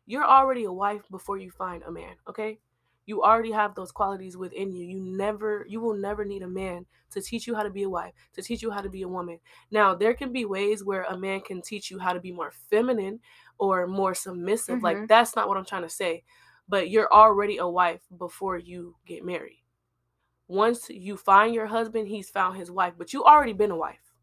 [0.06, 2.58] You're already a wife before you find a man, okay?
[3.04, 4.84] You already have those qualities within you.
[4.86, 7.88] You never you will never need a man to teach you how to be a
[7.90, 9.38] wife, to teach you how to be a woman.
[9.70, 12.50] Now, there can be ways where a man can teach you how to be more
[12.70, 13.20] feminine
[13.62, 14.78] or more submissive.
[14.80, 14.82] Mhm.
[14.82, 16.24] Like that's not what I'm trying to say.
[16.68, 19.62] But you're already a wife before you get married.
[20.48, 24.14] Once you find your husband, he's found his wife, but you already been a wife.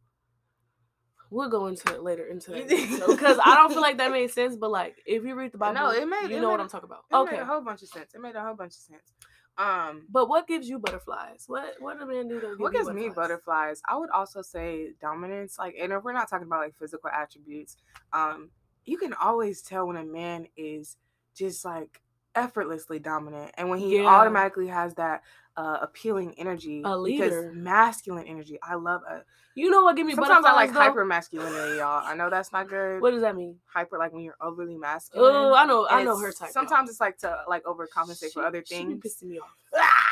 [1.31, 2.67] We'll go into it later into that
[3.07, 4.55] because I don't feel like that made sense.
[4.55, 6.59] But like, if you read the Bible, No, it made- you it know made what
[6.61, 7.03] I'm talking about.
[7.11, 8.13] It okay, made a whole bunch of sense.
[8.15, 9.13] It made a whole bunch of sense.
[9.57, 11.43] Um but what gives you butterflies?
[11.47, 12.59] What what do men do that?
[12.59, 13.81] what gives me butterflies?
[13.87, 15.57] I would also say dominance.
[15.59, 17.75] Like, and if we're not talking about like physical attributes,
[18.13, 18.49] um,
[18.89, 20.97] you can always tell when a man is
[21.35, 22.01] just like
[22.35, 24.07] effortlessly dominant, and when he Yeah.
[24.07, 25.23] automatically has that
[25.57, 27.25] uh, appealing energy, A leader.
[27.49, 28.57] because masculine energy.
[28.63, 29.01] I love.
[29.09, 29.23] A,
[29.55, 30.79] You know what give me sometimes I like though?
[30.79, 32.01] hyper masculinity, y'all.
[32.05, 33.01] I know that's not good.
[33.01, 33.57] What does that mean?
[33.65, 35.33] hyper like when you're overly masculine?
[35.35, 36.47] Oh, I know, I know her type.
[36.47, 36.53] y'all.
[36.53, 39.03] Sometimes it's like to like overcompensate for She- other she be things.
[39.03, 39.49] pissing me off.
[39.75, 40.05] Ah,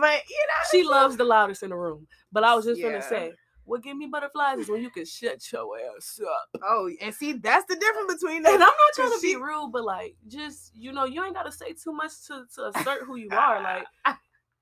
[0.00, 2.06] but you know, She loves the loudest in the room.
[2.30, 2.90] But I was just Yeah.
[2.90, 6.62] gonna say, what give me butterflies is when you can shut your ass up.
[6.62, 8.54] Oh, and see, that's the difference between that.
[8.54, 8.62] And.
[8.62, 11.52] I'm not trying to Cause be rude, but like, just you know, you ain't gotta
[11.52, 13.62] say too much to to assert who you are.
[13.62, 13.86] Like,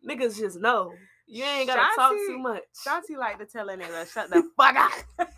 [0.08, 0.92] niggas just know.
[1.26, 2.62] You ain't gotta talk too much.
[2.86, 4.92] Shanti like to tell a nigga, shut the fuck up.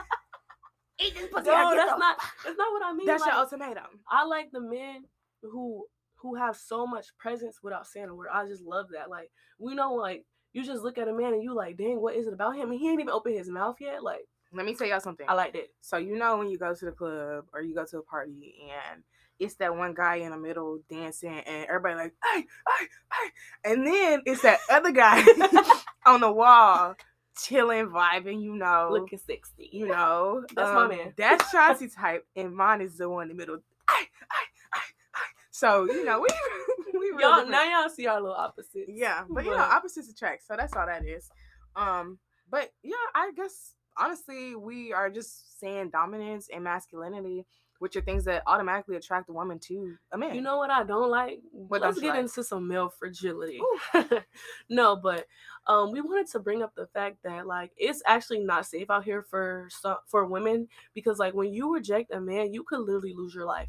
[1.00, 1.50] Eat this pussy.
[1.50, 2.16] No, that's not.
[2.44, 3.06] That's not what I mean.
[3.06, 4.00] That's like, your ultimatum.
[4.10, 5.04] I like the men
[5.42, 5.84] who
[6.16, 8.28] who have so much presence without saying a word.
[8.32, 9.10] I just love that.
[9.10, 12.14] Like we know, like you just look at a man and you like, dang, what
[12.14, 12.70] is it about him?
[12.70, 14.02] And he ain't even opened his mouth yet.
[14.02, 15.26] Like Let me tell y'all something.
[15.28, 15.68] I like that.
[15.80, 18.54] So you know when you go to the club or you go to a party
[18.70, 19.02] and
[19.38, 23.72] it's that one guy in the middle dancing and everybody like, hey, hey, hey.
[23.72, 25.24] And then it's that other guy
[26.06, 26.94] on the wall
[27.36, 28.88] chilling, vibing, you know.
[28.92, 29.70] Looking sexy.
[29.72, 30.44] you know.
[30.54, 31.14] That's my um, man.
[31.16, 33.58] That's Shanti type, and mine is the one in the middle.
[33.88, 34.80] Ay, ay, ay,
[35.14, 35.20] ay.
[35.50, 36.28] So, you know, we
[37.02, 37.50] we real Y'all different.
[37.50, 38.88] now y'all see our little opposites.
[38.88, 40.46] Yeah, but you know, opposites attract.
[40.46, 41.30] So that's all that is.
[41.76, 42.18] Um,
[42.50, 47.46] but yeah, I guess honestly, we are just saying dominance and masculinity
[47.82, 50.36] which are things that automatically attract a woman to a man.
[50.36, 51.40] You know what I don't like?
[51.50, 52.20] What Let's don't get like?
[52.20, 53.60] into some male fragility.
[54.70, 55.26] no, but
[55.66, 59.02] um, we wanted to bring up the fact that like it's actually not safe out
[59.02, 59.68] here for
[60.06, 63.66] for women because like when you reject a man, you could literally lose your life.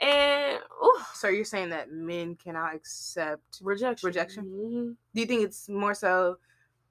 [0.00, 3.60] And ooh, So you're saying that men cannot accept?
[3.62, 4.06] rejection.
[4.06, 4.44] Rejection?
[4.44, 4.96] Mhm.
[5.14, 6.38] Do you think it's more so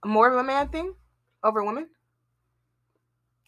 [0.05, 0.95] more of a man thing
[1.43, 1.89] over women,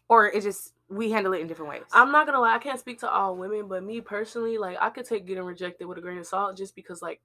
[0.10, 1.84] or it just we handle it in different ways?
[1.94, 4.90] I'm not gonna lie, I can't speak to all women, but me personally, like I
[4.90, 7.22] could take getting rejected with a grain of salt just because like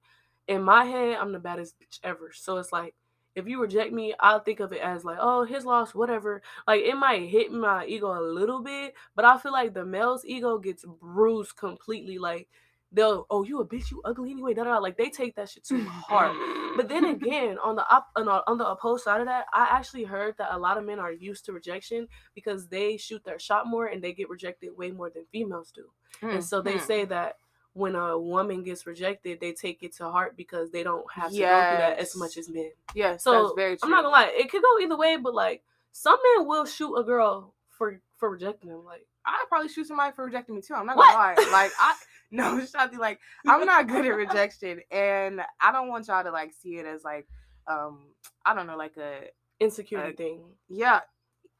[0.47, 2.31] in my head, I'm the baddest bitch ever.
[2.33, 2.95] So it's like
[3.37, 6.41] if you reject me, I'll think of it as like, oh, his loss, whatever.
[6.65, 10.25] Like it might hit my ego a little bit, but I feel like the male's
[10.25, 12.17] ego gets bruised completely.
[12.17, 12.49] Like
[12.91, 14.55] they'll, oh, you a bitch, you ugly anyway.
[14.55, 14.77] Da, da, da.
[14.79, 16.35] Like they take that shit too hard.
[16.75, 19.67] But then again, on the op- on, the, on the opposed side of that, I
[19.69, 23.37] actually heard that a lot of men are used to rejection because they shoot their
[23.39, 25.85] shot more and they get rejected way more than females do.
[26.23, 26.81] And so they Mhm.
[26.87, 27.35] say that
[27.77, 31.37] when a woman gets rejected, they take it to heart because they don't have to
[31.39, 32.71] go through that as much as men.
[32.95, 33.85] Yeah, So that's very true.
[33.85, 36.95] I'm not gonna lie, it could go either way, but like some men will shoot
[36.95, 38.83] a girl for for rejecting them.
[38.83, 40.73] Like I'd probably shoot somebody for rejecting me too.
[40.73, 41.05] I'm not What?
[41.11, 41.51] gonna lie.
[41.51, 41.95] Like I
[42.31, 46.51] no, Shanti, like I'm not good at rejection, and I don't want y'all to like
[46.53, 47.27] see it as like
[47.67, 47.99] um
[48.45, 50.41] I don't know like a insecurity Uh, thing.
[50.67, 51.01] yeah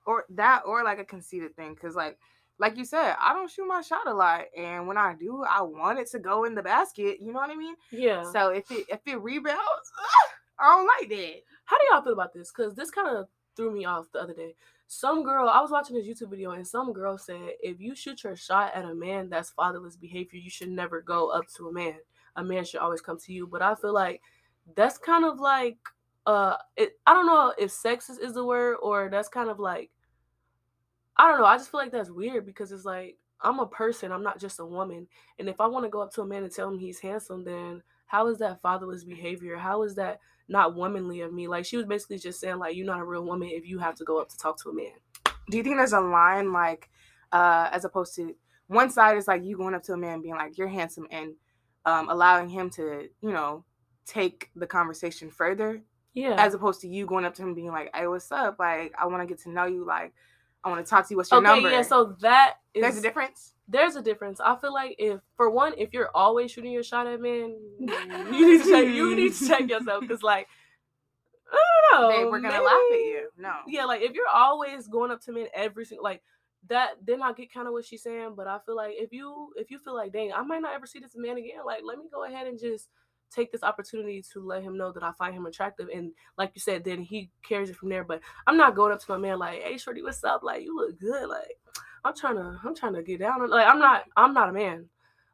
[0.05, 2.17] or that or like a conceited thing because like
[2.59, 5.61] like you said i don't shoot my shot a lot and when i do i
[5.61, 8.23] want it to go in the basket you know what i mean Yeah.
[8.31, 9.91] so if it if it rebounds
[10.59, 12.51] i don't like that How do y'all feel about this?
[12.51, 14.55] Because this kind of threw me off the other day.
[14.87, 18.23] Some girl, I was watching this YouTube video, and some girl said, if you shoot
[18.23, 21.73] your shot at a man that's fatherless behavior, you should never go up to a
[21.73, 21.95] man.
[22.37, 23.45] A man should always come to you.
[23.47, 24.21] But I feel like
[24.75, 25.77] that's kind of like,
[26.25, 29.91] uh, it, I don't know if sexist is the word or that's kind of like,
[31.17, 31.45] I don't know.
[31.45, 34.11] I just feel like that's weird because it's like I'm a person.
[34.11, 35.07] I'm not just a woman.
[35.39, 37.43] And if I want to go up to a man and tell him he's handsome,
[37.43, 39.57] then how is that fatherless behavior?
[39.57, 41.47] How is that not womanly of me?
[41.47, 43.95] Like she was basically just saying like you're not a real woman if you have
[43.95, 44.93] to go up to talk to a man.
[45.49, 46.89] do you think there's a line like
[47.31, 48.33] uh as opposed to
[48.67, 51.33] one side is like you going up to a man being like you're handsome and
[51.85, 53.63] um allowing him to you know
[54.05, 55.81] take the conversation further
[56.13, 56.35] Yeah.
[56.37, 59.05] as opposed to you going up to him being like hey what's up like i
[59.05, 60.13] want to get to know you like
[60.67, 61.81] i want to talk to you what's your okay, number yeah.
[61.81, 64.39] So that is there's a difference there's a difference.
[64.39, 68.57] I feel like if for one, if you're always shooting your shot at men, you
[68.57, 70.47] need to check you need to check yourself because like
[71.51, 71.57] I
[71.91, 72.09] don't know.
[72.09, 75.31] Babe, we're gonna laugh at you no Yeah, like if you're always going up to
[75.31, 76.21] men every single like
[76.69, 78.33] that, then I get kind of what she's saying.
[78.35, 80.85] But I feel like if you if you feel like dang, I might not ever
[80.85, 81.65] see this man again.
[81.65, 82.87] Like let me go ahead and just
[83.33, 85.89] take this opportunity to let him know that I find him attractive.
[85.93, 88.03] And like you said, then he carries it from there.
[88.03, 90.43] But I'm not going up to my man like, hey shorty, what's up?
[90.43, 91.27] Like you look good.
[91.29, 91.57] Like
[92.05, 93.49] I'm trying to I'm trying to get down.
[93.49, 94.85] Like I'm not I'm not a man.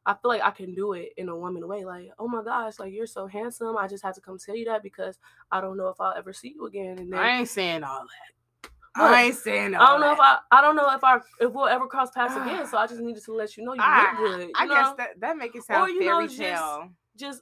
[0.06, 1.86] I feel like I can do it in a woman way.
[1.86, 3.78] Like, oh my gosh, like you're so handsome.
[3.78, 5.18] I just had to come tell you that because
[5.50, 7.00] I don't know if I'll ever see you again.
[7.00, 8.70] And then i ain't saying all that
[9.02, 9.14] What?
[9.14, 10.20] i ain't saying all I don't know if.
[10.20, 12.68] I I don't know if I if we'll ever cross paths again.
[12.68, 14.48] So I just needed to let you know you look good.
[14.48, 14.74] You i know?
[14.74, 17.42] guess that that make it sound Or, you know, fairy just- tale just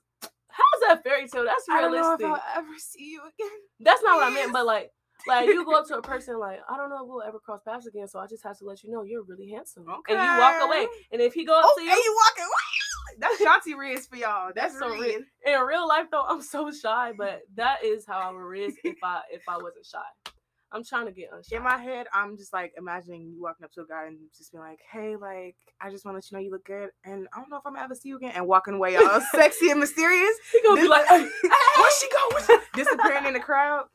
[0.51, 1.45] how's that fairy tale?
[1.45, 1.69] That's realistic.
[1.69, 4.65] i don't know if i'll ever see you again That's not what I meant, but
[4.65, 4.91] like
[5.27, 7.61] like you go up to a person like I don't know if we'll ever cross
[7.67, 8.07] paths again.
[8.07, 9.85] So I just have to let you know you're really handsome.
[9.87, 10.15] Okay.
[10.15, 10.87] And you walk away.
[11.11, 14.07] And if he go up oh to and you you walking away that's shanti riz
[14.07, 15.01] for y'all that's, so Riz.
[15.01, 18.77] riz in real life though, I'm so shy, but that is how I would risk
[18.83, 20.31] if I if I wasn't shy.
[20.73, 21.53] I'm trying to get unshy.
[21.53, 24.51] in my head, I'm just like imagining you walking up to a guy and just
[24.51, 27.27] being like, "Hey, like, I just want to let you know you look good, and
[27.33, 29.69] I don't know if I'm gonna ever see you again," and walking away all sexy
[29.69, 30.35] and mysterious.
[30.51, 31.27] he gonna be like, hey,
[31.77, 33.85] Where's she going?" Disappearing in the crowd.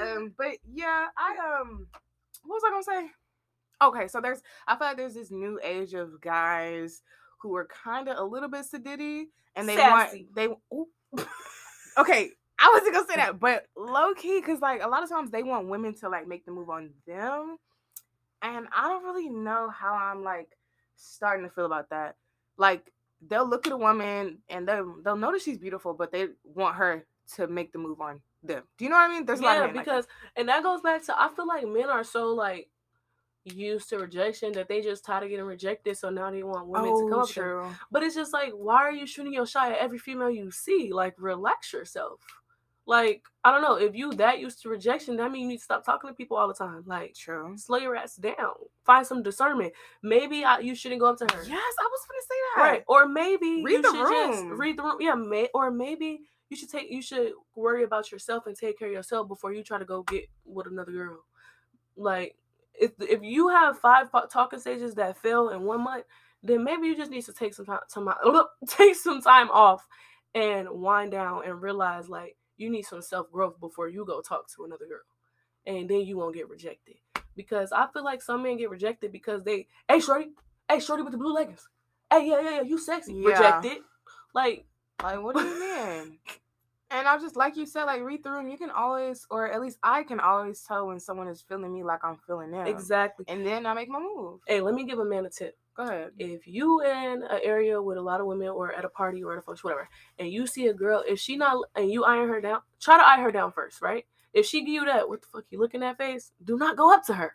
[0.00, 1.86] Um, but yeah, I um,
[2.44, 3.10] what was I gonna say?
[3.82, 7.02] Okay, so there's, I feel like there's this new age of guys
[7.42, 9.24] who are kind of a little bit sedity,
[9.54, 10.28] and they Sassy.
[10.32, 10.46] want they.
[10.74, 10.88] Ooh.
[11.98, 15.30] okay, I wasn't gonna say that, but low key, because like a lot of times
[15.30, 17.58] they want women to like make the move on them,
[18.42, 20.56] and I don't really know how I'm like
[20.96, 22.16] starting to feel about that.
[22.56, 22.92] Like
[23.26, 27.06] they'll look at a woman and they'll they'll notice she's beautiful, but they want her
[27.36, 28.62] to make the move on them.
[28.78, 29.26] Do you know what I mean?
[29.26, 31.46] There's a lot of yeah, men like because and that goes back to I feel
[31.46, 32.68] like men are so like
[33.44, 36.90] used to rejection that they just tired of getting rejected, so now they want women
[36.90, 37.76] to come oh, up to them.
[37.90, 40.92] But it's just like, why are you shooting your shot at every female you see?
[40.92, 42.20] Like, relax yourself.
[42.88, 43.74] Like, I don't know.
[43.76, 46.36] If you that used to rejection, that means you need to stop talking to people
[46.36, 46.84] all the time.
[46.86, 47.54] Like, True.
[47.58, 48.54] slow your ass down.
[48.84, 49.72] Find some discernment.
[50.04, 51.42] Maybe I, you shouldn't go up to her.
[51.42, 52.62] Yes, I was gonna say that.
[52.62, 52.84] Right.
[52.86, 54.58] Or maybe Read you the should just room.
[54.58, 54.96] read the room.
[55.00, 58.86] Yeah, may, or maybe you should take you should worry about yourself and take care
[58.88, 61.18] of yourself before you try to go get with another girl.
[61.96, 62.36] Like
[62.78, 66.04] if if you have five talking stages that fail in one month,
[66.44, 68.08] then maybe you just need to take some time, some
[68.68, 69.84] take some time off
[70.36, 74.48] and wind down and realize like you need some self growth before you go talk
[74.54, 75.00] to another girl,
[75.66, 76.96] and then you won't get rejected.
[77.34, 80.30] Because I feel like some men get rejected because they, hey shorty,
[80.70, 81.68] hey shorty with the blue leggings,
[82.10, 83.28] hey yeah yeah yeah, you sexy, Yeah.
[83.60, 83.78] rejected.
[84.34, 84.64] Like
[85.02, 86.18] Like, what do you mean?
[86.90, 89.78] and I just like you said, like read through you can always, or at least
[89.82, 92.66] I can always tell when someone is feeling me like I'm feeling them.
[92.66, 93.24] exactly.
[93.28, 94.40] And then I make my move.
[94.46, 95.56] Hey, let me give a man a tip.
[95.76, 96.12] Go ahead.
[96.18, 99.32] if you in an area with a lot of women or at a party or
[99.32, 102.30] at a function, whatever, and you see a girl, if she not and you iron
[102.30, 104.06] her down, try to eye her down first, right?
[104.32, 106.32] If she give you that, what the fuck you looking at face?
[106.42, 107.34] Do not go up to her.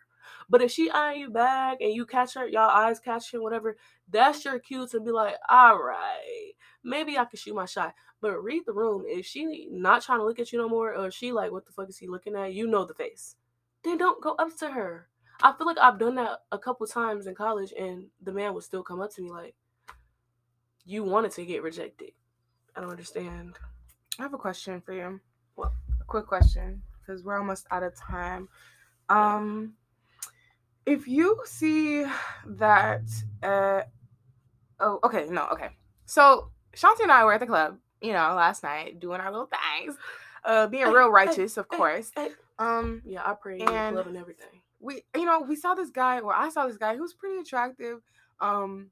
[0.50, 3.78] But if she eyeing you back and you catch her, y'all eyes catch her, whatever,
[4.10, 7.94] that's your cue to be like, all right, maybe I can shoot my shot.
[8.22, 9.04] But read the room.
[9.06, 11.72] If she not trying to look at you no more, or she like, what the
[11.72, 12.54] fuck is he looking at?
[12.54, 13.36] You know the face.
[13.84, 15.10] Then don't go up to her.
[15.44, 18.64] I feel like I've done that a couple times in college, and the man would
[18.64, 19.56] still come up to me like,
[20.86, 22.12] "You wanted to get rejected."
[22.76, 23.58] I don't understand.
[24.20, 25.20] I have a question for you.
[25.56, 25.72] What?
[26.00, 28.48] A quick question, because we're almost out of time.
[29.10, 29.74] Um,
[30.86, 32.06] if you see
[32.46, 33.02] that,
[33.44, 33.82] uh,
[34.80, 35.70] oh, okay, no, okay.
[36.06, 39.48] So Shanti and I were at the club, you know, last night doing our little
[39.50, 39.98] things,
[40.46, 42.12] uh, being real righteous, of course.
[42.60, 44.61] Um, Yeah, I pray And- and everything.
[44.82, 47.40] We you know we saw this guy or i saw this guy who was pretty
[47.40, 48.00] attractive
[48.40, 48.90] um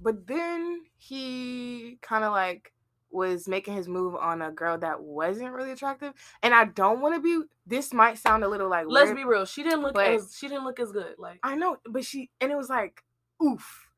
[0.00, 2.72] but then he kind of like
[3.10, 7.14] was making his move on a girl that wasn't really attractive and i don't want
[7.14, 9.44] to be this might sound a little like Let's weird, be real.
[9.44, 11.14] She didn't look as she didn't look as good.
[11.18, 13.02] Like i know but she and it was like
[13.42, 13.88] oof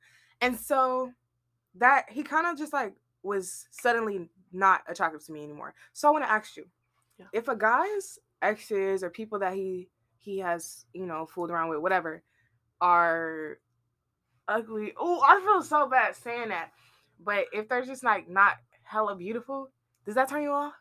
[0.40, 1.12] and so
[1.76, 6.10] that he kind of just like was suddenly not attractive to me anymore so i
[6.10, 6.66] want to ask you
[7.18, 7.26] Yeah.
[7.32, 9.88] if a guy's exes or people that he
[10.24, 12.22] he has you know fooled around with whatever
[12.80, 13.58] are
[14.48, 16.70] ugly oh i feel so bad saying that
[17.22, 19.70] but if they're just like not hella beautiful
[20.04, 20.74] does that turn you off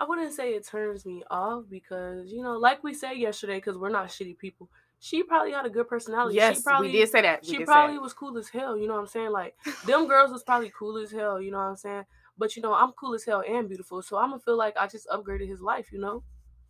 [0.00, 3.78] I wouldn't say it turns me off because you know, like we said yesterday, because
[3.78, 4.68] we're not shitty people.
[4.98, 6.36] She probably had a good personality.
[6.36, 8.76] yes she probably, we did say that we she probably was cool as hell.
[8.76, 9.30] You know what I'm saying?
[9.30, 9.54] Like
[9.86, 11.40] them girls was probably cool as hell.
[11.40, 12.04] You know what I'm saying?
[12.36, 14.86] But you know, I'm cool as hell and beautiful, so I'm gonna feel like I
[14.86, 15.92] just upgraded his life.
[15.92, 16.22] You know,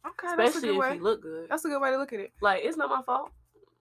[0.06, 1.48] okay that's a especially good if way he look good.
[1.48, 3.30] that's a good way to look at it Like it's not my fault.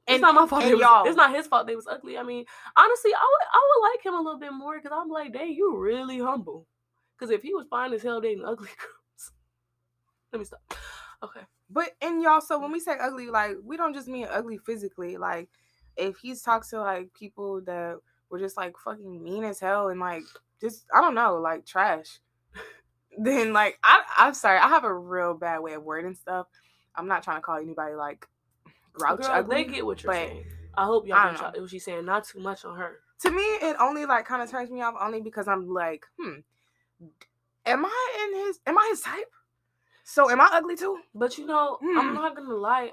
[0.06, 0.64] It's And- not my fault.
[0.66, 1.66] It was, y'all- it's not his fault.
[1.66, 2.18] They was ugly.
[2.18, 2.44] I mean,
[2.76, 5.52] honestly, I would I would like him a little bit more because I'm like, dang,
[5.54, 6.68] you really humble.
[7.18, 9.32] Because if he was fine as hell dating ugly girls,
[10.34, 10.62] let me stop.
[11.24, 11.42] Okay.
[11.70, 15.16] But and y'all, so when we say ugly, like we don't just mean ugly physically.
[15.18, 15.48] Like
[15.96, 17.96] if he's talked to like people that
[18.30, 20.24] were just like fucking mean as hell and like
[20.60, 22.20] just I don't know, like trash.
[23.18, 26.48] Then like I I'm sorry, I have a real bad way of wording stuff.
[26.96, 28.28] I'm not trying to call anybody like
[28.94, 29.56] grouch Girl, ugly.
[29.58, 30.46] they get what you're saying.
[30.76, 32.06] I hope y'all get what she's saying.
[32.06, 33.00] Not too much on her.
[33.22, 36.40] to me it only like kind of turns me off only because I'm like, hmm,
[37.66, 39.30] am I in his am I his type?
[40.04, 41.00] So am I ugly too?
[41.16, 42.14] But you know, I'm Hmm.
[42.14, 42.92] not gonna lie.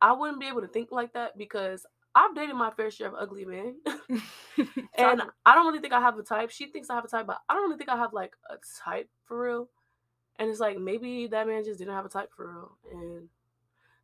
[0.00, 3.14] I wouldn't be able to think like that because I've dated my fair share of
[3.18, 3.76] ugly men.
[4.98, 6.50] and I don't really think I have a type.
[6.50, 8.56] She thinks I have a type, but I don't really think I have like a
[8.84, 9.68] type for real.
[10.38, 12.72] And it's like maybe that man just didn't have a type for real.
[12.92, 13.28] And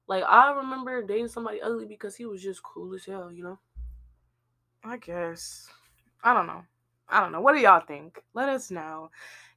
[0.09, 3.59] like I remember dating somebody ugly because he was just cool as hell, you know?
[4.83, 5.69] I guess.
[6.23, 6.63] I don't know.
[7.09, 7.41] I don't know.
[7.41, 8.23] What do y'all think?
[8.35, 9.11] Let us know.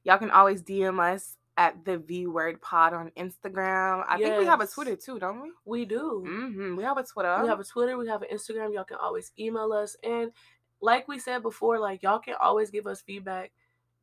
[0.04, 4.04] Y'all can always DM us at the V Word Pod on Instagram.
[4.08, 5.52] I think we have a Twitter too, don't we?
[5.64, 6.24] We do.
[6.26, 6.76] Mm-hmm.
[6.76, 7.38] We have a Twitter.
[7.42, 8.74] We have a Twitter, we have an Instagram.
[8.74, 9.96] Y'all can always email us.
[10.02, 10.32] And
[10.80, 13.52] like we said before, like y'all can always give us feedback.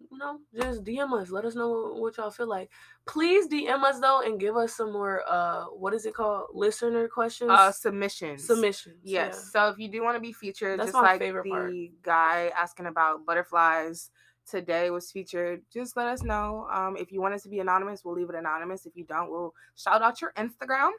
[0.09, 1.29] You know, just DM us.
[1.29, 2.71] Let us know what y'all feel like.
[3.05, 6.47] Please DM us though and give us some more uh what is it called?
[6.53, 7.51] Listener questions.
[7.51, 8.45] uh, submissions.
[8.47, 8.97] submissions.
[9.03, 9.51] Yes.
[9.51, 11.73] So if you do want to be featured, That's just my like favorite the part.
[12.01, 14.09] guy asking about butterflies
[14.51, 16.67] today was featured, just let us know.
[16.71, 18.85] Um, if you want it to be anonymous, we'll leave it anonymous.
[18.85, 20.91] If you don't, we'll shout out your Instagram.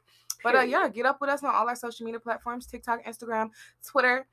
[0.42, 3.50] But uh, yeah, get up with us on all our social media platforms: TikTok, Instagram,
[3.86, 4.26] Twitter.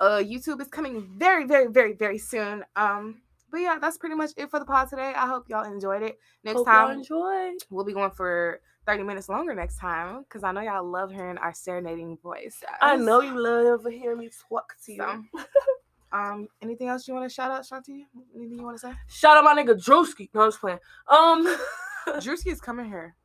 [0.00, 2.64] Uh, YouTube is coming very, very, very, very soon.
[2.76, 5.12] Um, but yeah, that's pretty much it for the pod today.
[5.16, 6.18] I hope y'all enjoyed it.
[6.42, 7.52] Next Hope time enjoy.
[7.70, 11.38] we'll be going for 30 minutes longer next time because I know y'all love hearing
[11.38, 12.62] our serenading voice.
[12.80, 14.98] I know you love hearing me talk to you.
[14.98, 15.44] So,
[16.14, 18.04] um, anything else you want to shout out, Shanti?
[18.34, 18.92] Anything you want to say?
[19.08, 20.30] Shout out my nigga Drewski.
[20.32, 20.78] No, I'm just playing.
[21.08, 21.46] Um
[22.08, 23.16] Drewski is coming here.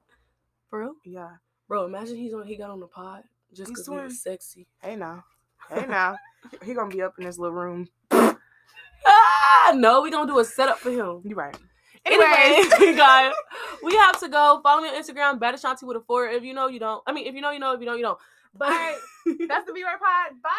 [0.69, 0.93] For real?
[1.05, 1.29] Yeah.
[1.67, 3.23] Bro, imagine he's on he got on the pod
[3.53, 4.67] just because we doing- was sexy.
[4.81, 5.23] Hey now.
[5.69, 6.15] Hey now.
[6.65, 7.87] he gonna be up in this little room.
[9.05, 11.21] Ah, no, we gonna do a setup for him.
[11.23, 11.55] You right.
[12.05, 13.33] Anyways, you guys,
[13.83, 14.59] we have to go.
[14.63, 16.27] Follow me on Instagram, Bad Ashanti with a four.
[16.27, 17.03] If you know, you don't.
[17.05, 17.73] I mean, if you know, you know.
[17.73, 18.17] If you don't, you don't.
[18.55, 18.97] But right.
[19.47, 20.41] That's the V Word Pod.
[20.41, 20.49] Bye.